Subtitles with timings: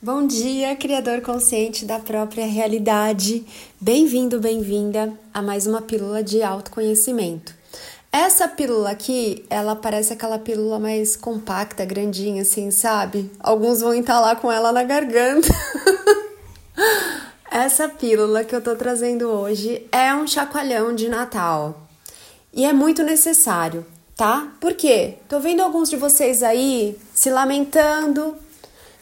[0.00, 3.44] Bom dia, criador consciente da própria realidade.
[3.80, 7.52] Bem-vindo, bem-vinda a mais uma pílula de autoconhecimento.
[8.12, 13.28] Essa pílula aqui, ela parece aquela pílula mais compacta, grandinha, assim, sabe?
[13.40, 15.48] Alguns vão entalar com ela na garganta.
[17.50, 21.88] Essa pílula que eu tô trazendo hoje é um chacoalhão de Natal.
[22.52, 23.84] E é muito necessário,
[24.16, 24.46] tá?
[24.60, 25.14] Por quê?
[25.28, 28.36] Tô vendo alguns de vocês aí se lamentando,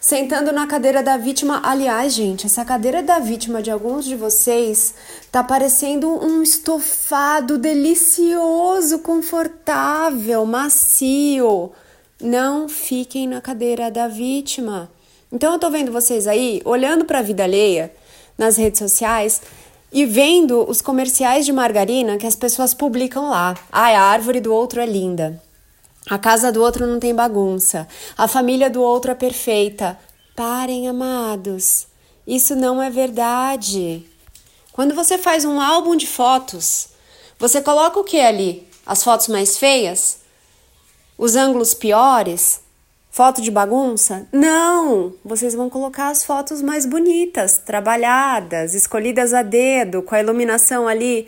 [0.06, 1.60] sentando na cadeira da vítima.
[1.64, 4.94] Aliás, gente, essa cadeira da vítima de alguns de vocês
[5.32, 11.72] tá parecendo um estofado delicioso, confortável, macio.
[12.22, 14.88] Não fiquem na cadeira da vítima.
[15.32, 17.92] Então eu tô vendo vocês aí olhando para a vida alheia
[18.38, 19.42] nas redes sociais
[19.92, 23.56] e vendo os comerciais de margarina que as pessoas publicam lá.
[23.72, 25.42] Ai, a árvore do outro é linda.
[26.08, 27.88] A casa do outro não tem bagunça.
[28.16, 29.98] A família do outro é perfeita.
[30.36, 31.88] Parem, amados.
[32.24, 34.06] Isso não é verdade.
[34.72, 36.88] Quando você faz um álbum de fotos,
[37.38, 38.68] você coloca o que ali?
[38.84, 40.18] As fotos mais feias?
[41.18, 42.60] Os ângulos piores?
[43.10, 44.28] Foto de bagunça?
[44.30, 45.14] Não!
[45.24, 51.26] Vocês vão colocar as fotos mais bonitas, trabalhadas, escolhidas a dedo, com a iluminação ali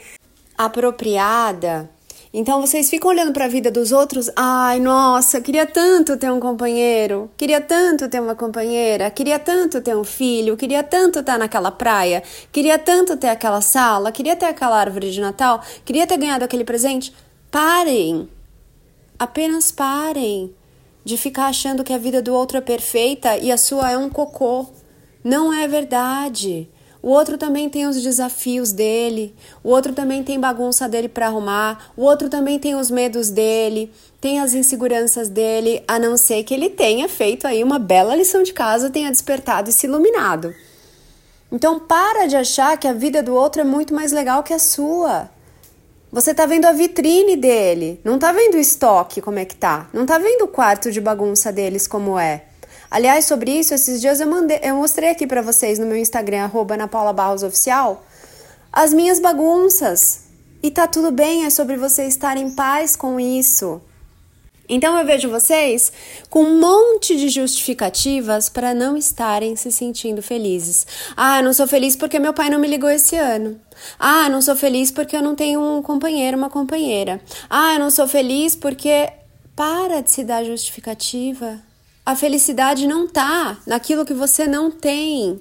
[0.57, 1.89] apropriada.
[2.33, 6.39] Então vocês ficam olhando para a vida dos outros, ai, nossa, queria tanto ter um
[6.39, 11.71] companheiro, queria tanto ter uma companheira, queria tanto ter um filho, queria tanto estar naquela
[11.71, 16.45] praia, queria tanto ter aquela sala, queria ter aquela árvore de Natal, queria ter ganhado
[16.45, 17.15] aquele presente.
[17.51, 18.29] Parem.
[19.19, 20.55] Apenas parem
[21.03, 24.11] de ficar achando que a vida do outro é perfeita e a sua é um
[24.11, 24.67] cocô.
[25.25, 26.69] Não é verdade.
[27.01, 31.93] O outro também tem os desafios dele, o outro também tem bagunça dele para arrumar,
[31.97, 36.53] o outro também tem os medos dele, tem as inseguranças dele, a não ser que
[36.53, 40.53] ele tenha feito aí uma bela lição de casa, tenha despertado e se iluminado.
[41.53, 44.59] Então para de achar que a vida do outro é muito mais legal que a
[44.59, 45.31] sua.
[46.11, 49.89] Você tá vendo a vitrine dele, não tá vendo o estoque como é que tá,
[49.93, 52.48] não tá vendo o quarto de bagunça deles como é.
[52.91, 56.45] Aliás, sobre isso, esses dias eu, mandei, eu mostrei aqui para vocês no meu Instagram,
[56.45, 56.77] arroba
[57.47, 58.05] Oficial,
[58.73, 60.27] as minhas bagunças.
[60.63, 63.81] E tá tudo bem, é sobre você estar em paz com isso.
[64.69, 65.91] Então eu vejo vocês
[66.29, 70.87] com um monte de justificativas para não estarem se sentindo felizes.
[71.17, 73.59] Ah, não sou feliz porque meu pai não me ligou esse ano.
[73.99, 77.21] Ah, não sou feliz porque eu não tenho um companheiro, uma companheira.
[77.49, 79.09] Ah, eu não sou feliz porque
[79.57, 81.68] para de se dar justificativa.
[82.09, 85.39] A felicidade não está naquilo que você não tem.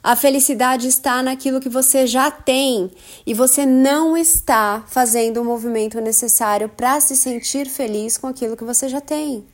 [0.00, 2.92] A felicidade está naquilo que você já tem
[3.26, 8.62] e você não está fazendo o movimento necessário para se sentir feliz com aquilo que
[8.62, 9.44] você já tem.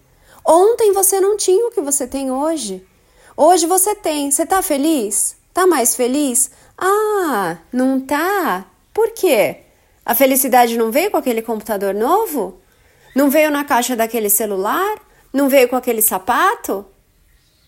[0.45, 2.87] Ontem você não tinha o que você tem hoje.
[3.35, 4.31] Hoje você tem.
[4.31, 5.37] Você está feliz?
[5.55, 6.51] Tá mais feliz?
[6.77, 8.67] Ah, não tá?
[8.93, 9.63] Por quê?
[10.05, 12.61] A felicidade não veio com aquele computador novo?
[13.17, 14.99] Não veio na caixa daquele celular?
[15.35, 16.87] Não veio com aquele sapato?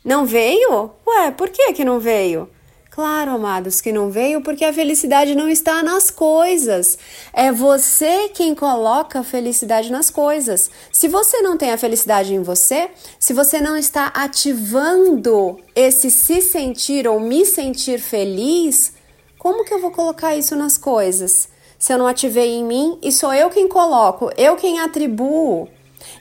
[0.04, 0.93] Não veio?
[1.04, 2.49] Ué, por que que não veio?
[2.93, 6.97] Claro, amados, que não veio porque a felicidade não está nas coisas.
[7.32, 10.71] É você quem coloca a felicidade nas coisas.
[10.93, 12.88] Se você não tem a felicidade em você,
[13.19, 18.93] se você não está ativando esse se sentir ou me sentir feliz,
[19.37, 21.48] como que eu vou colocar isso nas coisas?
[21.77, 25.69] Se eu não ativei em mim e sou eu quem coloco, eu quem atribuo.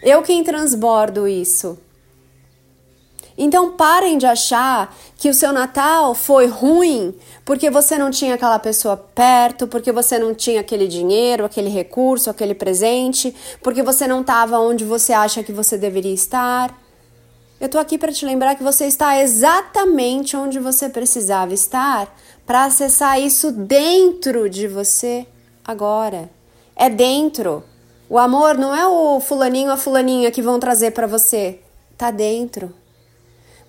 [0.02, 1.78] Eu quem transbordo isso.
[3.38, 7.14] Então parem de achar que o seu Natal foi ruim
[7.44, 12.30] porque você não tinha aquela pessoa perto, porque você não tinha aquele dinheiro, aquele recurso,
[12.30, 16.82] aquele presente, porque você não estava onde você acha que você deveria estar.
[17.60, 22.14] Eu tô aqui para te lembrar que você está exatamente onde você precisava estar
[22.46, 25.26] para acessar isso dentro de você
[25.64, 26.30] agora.
[26.76, 27.64] É dentro.
[28.10, 31.60] O amor não é o fulaninho a fulaninha que vão trazer para você.
[31.98, 32.74] Tá dentro.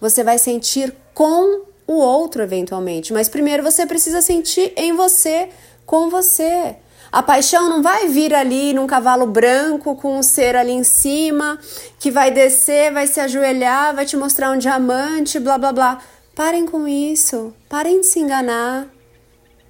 [0.01, 5.49] Você vai sentir com o outro eventualmente, mas primeiro você precisa sentir em você,
[5.87, 6.77] com você.
[7.10, 11.59] A paixão não vai vir ali num cavalo branco com um ser ali em cima,
[11.99, 15.99] que vai descer, vai se ajoelhar, vai te mostrar um diamante, blá blá blá.
[16.34, 17.55] Parem com isso.
[17.69, 18.87] Parem de se enganar.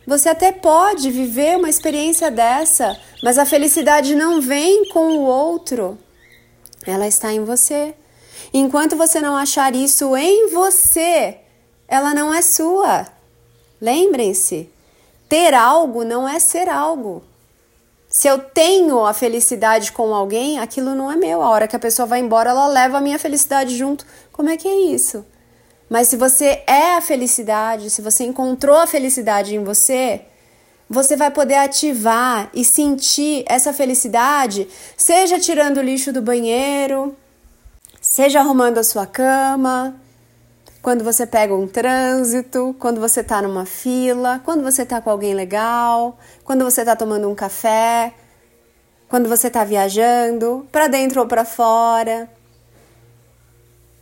[0.07, 5.99] Você até pode viver uma experiência dessa, mas a felicidade não vem com o outro.
[6.87, 7.93] Ela está em você.
[8.55, 11.39] Enquanto você não achar isso em você,
[11.89, 13.07] ela não é sua.
[13.81, 14.71] Lembrem-se,
[15.29, 17.25] ter algo não é ser algo.
[18.09, 21.43] Se eu tenho a felicidade com alguém, aquilo não é meu.
[21.43, 24.07] A hora que a pessoa vai embora, ela leva a minha felicidade junto.
[24.33, 25.27] Como é que é isso?
[25.89, 30.23] Mas se você é a felicidade, se você encontrou a felicidade em você,
[30.89, 37.17] você vai poder ativar e sentir essa felicidade, seja tirando o lixo do banheiro,
[38.01, 40.01] seja arrumando a sua cama,
[40.83, 45.35] quando você pega um trânsito, quando você está numa fila, quando você está com alguém
[45.35, 48.15] legal, quando você está tomando um café,
[49.09, 52.31] quando você está viajando, para dentro ou para fora.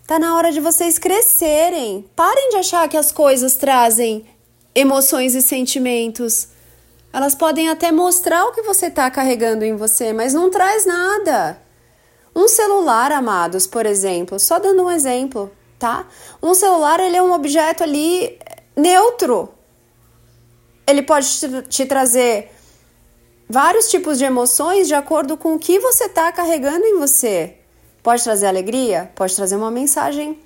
[0.06, 2.08] Tá na hora de vocês crescerem.
[2.14, 4.26] Parem de achar que as coisas trazem
[4.74, 6.48] emoções e sentimentos.
[7.10, 11.58] Elas podem até mostrar o que você está carregando em você, mas não traz nada.
[12.36, 16.06] Um celular, amados, por exemplo, só dando um exemplo, tá?
[16.42, 18.38] Um celular, ele é um objeto ali
[18.76, 19.54] neutro.
[20.86, 22.50] Ele pode te, te trazer
[23.48, 27.63] vários tipos de emoções de acordo com o que você está carregando em você.
[28.04, 30.38] Pode trazer alegria, pode trazer uma mensagem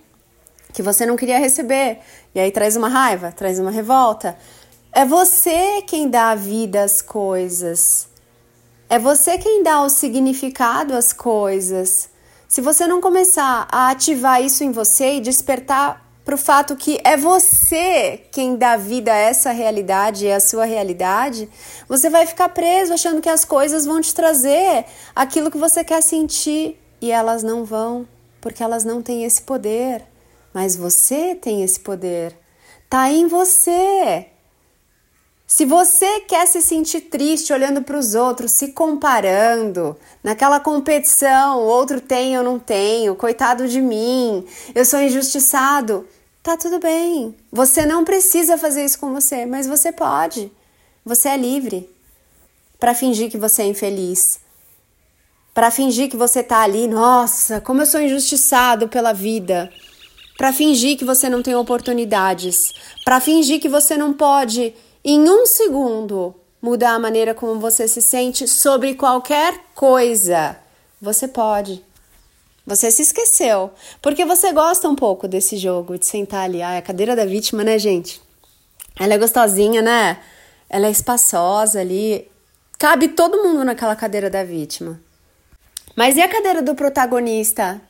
[0.72, 1.98] que você não queria receber,
[2.32, 4.38] e aí traz uma raiva, traz uma revolta.
[4.92, 8.08] É você quem dá a vida às coisas.
[8.88, 12.08] É você quem dá o significado às coisas.
[12.46, 17.00] Se você não começar a ativar isso em você e despertar para o fato que
[17.02, 21.48] é você quem dá vida a essa realidade e a sua realidade,
[21.88, 26.04] você vai ficar preso achando que as coisas vão te trazer aquilo que você quer
[26.04, 28.06] sentir e elas não vão,
[28.40, 30.04] porque elas não têm esse poder.
[30.52, 32.36] Mas você tem esse poder.
[32.88, 34.26] Tá em você.
[35.46, 41.64] Se você quer se sentir triste olhando para os outros, se comparando, naquela competição, o
[41.64, 46.06] outro tem, eu não tenho, coitado de mim, eu sou injustiçado,
[46.42, 47.34] tá tudo bem.
[47.50, 50.52] Você não precisa fazer isso com você, mas você pode.
[51.02, 51.88] Você é livre
[52.78, 54.38] para fingir que você é infeliz
[55.58, 59.68] para fingir que você tá ali, nossa, como eu sou injustiçado pela vida.
[60.36, 62.72] Para fingir que você não tem oportunidades,
[63.04, 64.72] para fingir que você não pode
[65.04, 66.32] em um segundo
[66.62, 70.56] mudar a maneira como você se sente sobre qualquer coisa.
[71.02, 71.84] Você pode.
[72.64, 76.78] Você se esqueceu, porque você gosta um pouco desse jogo de sentar ali, ah, é
[76.78, 78.22] a cadeira da vítima, né, gente?
[78.96, 80.20] Ela é gostosinha, né?
[80.70, 82.30] Ela é espaçosa ali.
[82.78, 85.00] Cabe todo mundo naquela cadeira da vítima.
[85.98, 87.82] Mas e a cadeira do protagonista?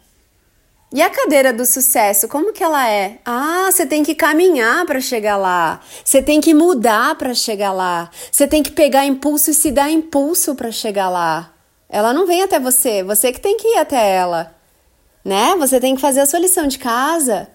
[0.90, 3.18] E a cadeira do sucesso, como que ela é?
[3.22, 5.82] Ah, você tem que caminhar para chegar lá.
[6.02, 8.10] Você tem que mudar para chegar lá.
[8.32, 11.52] Você tem que pegar impulso e se dar impulso para chegar lá.
[11.86, 14.56] Ela não vem até você, você que tem que ir até ela.
[15.22, 15.54] Né?
[15.58, 17.46] Você tem que fazer a sua lição de casa.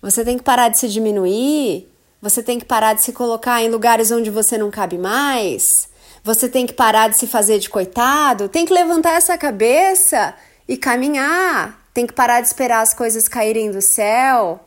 [0.00, 1.92] Você tem que parar de se diminuir.
[2.22, 5.87] Você tem que parar de se colocar em lugares onde você não cabe mais.
[6.28, 10.34] Você tem que parar de se fazer de coitado, tem que levantar essa cabeça
[10.68, 11.82] e caminhar.
[11.94, 14.60] Tem que parar de esperar as coisas caírem do céu.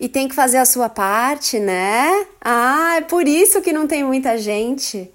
[0.00, 2.26] E tem que fazer a sua parte, né?
[2.40, 5.08] Ah, é por isso que não tem muita gente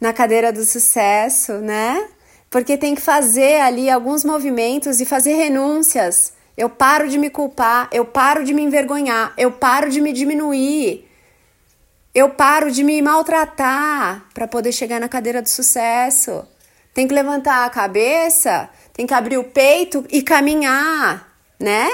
[0.00, 2.06] na cadeira do sucesso, né?
[2.48, 6.34] Porque tem que fazer ali alguns movimentos e fazer renúncias.
[6.56, 11.04] Eu paro de me culpar, eu paro de me envergonhar, eu paro de me diminuir.
[12.16, 16.48] Eu paro de me maltratar para poder chegar na cadeira do sucesso.
[16.94, 21.30] Tem que levantar a cabeça, tem que abrir o peito e caminhar,
[21.60, 21.90] né?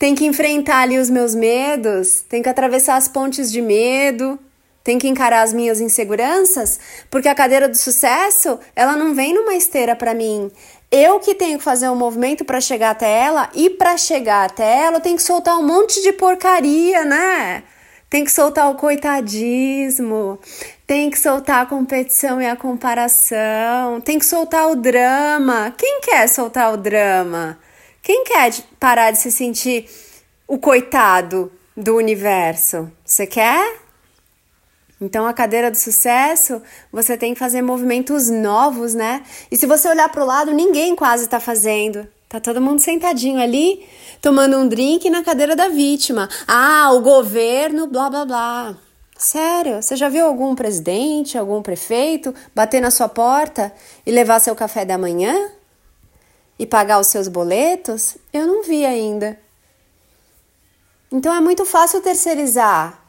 [0.00, 4.36] Tem que enfrentar ali os meus medos, tem que atravessar as pontes de medo,
[4.82, 9.54] tem que encarar as minhas inseguranças, porque a cadeira do sucesso, ela não vem numa
[9.54, 10.50] esteira para mim.
[10.90, 14.86] Eu que tenho que fazer um movimento para chegar até ela e para chegar até
[14.86, 17.62] ela, eu tenho que soltar um monte de porcaria, né?
[18.12, 20.38] Tem que soltar o coitadismo,
[20.86, 25.74] tem que soltar a competição e a comparação, tem que soltar o drama.
[25.78, 27.58] Quem quer soltar o drama?
[28.02, 29.88] Quem quer parar de se sentir
[30.46, 32.92] o coitado do universo?
[33.02, 33.80] Você quer?
[35.00, 36.60] Então, a cadeira do sucesso,
[36.92, 39.22] você tem que fazer movimentos novos, né?
[39.50, 42.06] E se você olhar para o lado, ninguém quase está fazendo.
[42.32, 43.86] Tá todo mundo sentadinho ali,
[44.22, 46.30] tomando um drink na cadeira da vítima.
[46.48, 48.74] Ah, o governo, blá blá blá.
[49.18, 53.70] Sério, você já viu algum presidente, algum prefeito bater na sua porta
[54.06, 55.50] e levar seu café da manhã?
[56.58, 58.16] E pagar os seus boletos?
[58.32, 59.38] Eu não vi ainda.
[61.12, 63.01] Então é muito fácil terceirizar.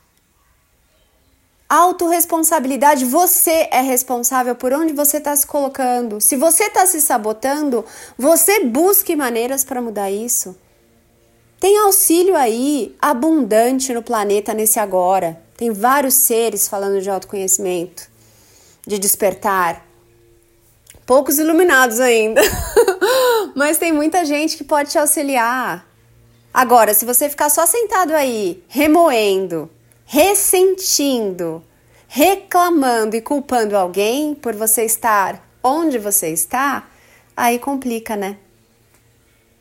[1.74, 6.22] Autoresponsabilidade, você é responsável por onde você está se colocando.
[6.22, 7.84] Se você está se sabotando,
[8.16, 10.56] você busque maneiras para mudar isso.
[11.60, 15.42] Tem auxílio aí abundante no planeta nesse agora.
[15.58, 18.08] Tem vários seres falando de autoconhecimento,
[18.86, 19.84] de despertar.
[21.08, 22.44] Poucos iluminados ainda,
[23.56, 25.88] mas tem muita gente que pode te auxiliar.
[26.54, 29.72] Agora, se você ficar só sentado aí, remoendo,
[30.14, 31.64] ressentindo,
[32.08, 36.88] reclamando e culpando alguém por você estar onde você está,
[37.36, 38.38] aí complica, né?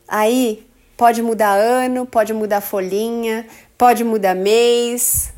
[0.07, 0.63] Aí
[0.95, 5.33] pode mudar ano, pode mudar folhinha, pode mudar mês,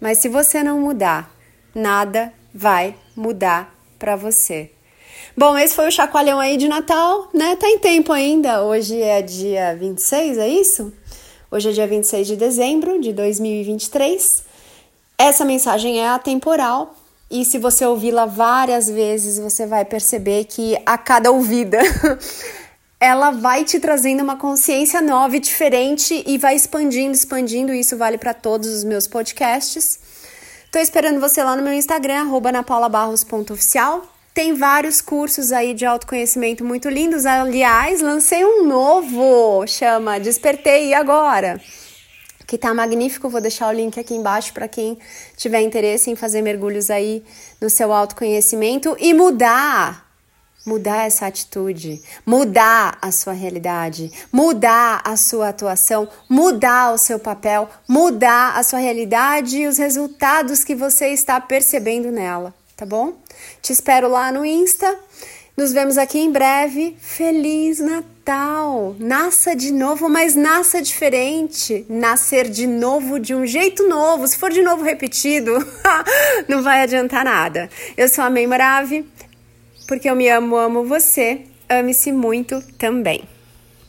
[0.00, 1.34] mas se você não mudar,
[1.74, 4.70] nada vai mudar para você.
[5.36, 7.56] Bom, esse foi o chacoalhão aí de Natal, né?
[7.56, 8.62] Tá em tempo ainda.
[8.62, 10.92] Hoje é dia 26, é isso?
[11.52, 14.44] Hoje é dia 26 de dezembro de 2023.
[15.18, 16.94] Essa mensagem é atemporal
[17.28, 21.80] e se você ouvi-la várias vezes, você vai perceber que a cada ouvida
[23.00, 27.74] ela vai te trazendo uma consciência nova e diferente e vai expandindo, expandindo.
[27.74, 29.98] Isso vale para todos os meus podcasts.
[30.70, 34.06] Tô esperando você lá no meu Instagram, napaulabarros.oficial.
[34.32, 37.26] Tem vários cursos aí de autoconhecimento muito lindos.
[37.26, 41.60] Aliás, lancei um novo, chama Despertei Agora,
[42.46, 43.28] que tá magnífico.
[43.28, 44.96] Vou deixar o link aqui embaixo para quem
[45.36, 47.24] tiver interesse em fazer mergulhos aí
[47.60, 50.10] no seu autoconhecimento e mudar
[50.66, 57.68] mudar essa atitude, mudar a sua realidade, mudar a sua atuação, mudar o seu papel,
[57.88, 63.12] mudar a sua realidade e os resultados que você está percebendo nela, tá bom?
[63.60, 64.98] Te espero lá no Insta.
[65.54, 66.96] Nos vemos aqui em breve.
[66.98, 68.96] Feliz Natal!
[68.98, 71.84] Nasça de novo, mas nasça diferente.
[71.90, 74.26] Nascer de novo de um jeito novo.
[74.26, 75.52] Se for de novo repetido,
[76.48, 77.68] não vai adiantar nada.
[77.98, 79.06] Eu sou a Mei Marave
[79.86, 81.42] porque eu me amo, amo você.
[81.68, 83.28] Ame-se muito também.